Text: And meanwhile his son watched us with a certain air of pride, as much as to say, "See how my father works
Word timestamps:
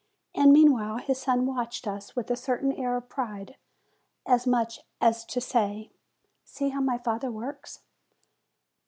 And 0.33 0.51
meanwhile 0.51 0.97
his 0.97 1.19
son 1.21 1.45
watched 1.45 1.87
us 1.87 2.15
with 2.15 2.31
a 2.31 2.35
certain 2.35 2.71
air 2.73 2.97
of 2.97 3.07
pride, 3.07 3.57
as 4.25 4.47
much 4.47 4.79
as 4.99 5.23
to 5.25 5.39
say, 5.39 5.91
"See 6.43 6.69
how 6.69 6.81
my 6.81 6.97
father 6.97 7.29
works 7.29 7.83